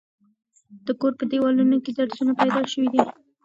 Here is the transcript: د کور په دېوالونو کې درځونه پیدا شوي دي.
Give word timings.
د 0.85 0.87
کور 0.99 1.13
په 1.19 1.25
دېوالونو 1.31 1.75
کې 1.83 1.91
درځونه 1.97 2.33
پیدا 2.41 2.61
شوي 2.73 2.87
دي. 2.93 3.01